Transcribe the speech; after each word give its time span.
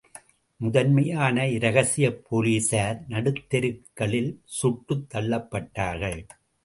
முதன்மையான 0.57 1.43
இரகசியப் 1.47 2.17
போலிஸார் 2.31 2.99
நடுத்தெருக்களில் 3.09 4.31
சுட்டுத் 4.61 5.05
தள்ளப்பட்டார்கள். 5.13 6.21